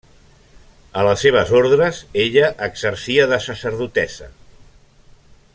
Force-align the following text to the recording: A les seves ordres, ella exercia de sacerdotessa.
A 1.01 1.03
les 1.07 1.25
seves 1.25 1.51
ordres, 1.59 2.01
ella 2.25 2.49
exercia 2.71 3.31
de 3.35 3.41
sacerdotessa. 3.49 4.35